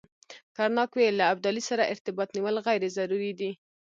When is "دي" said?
3.39-3.51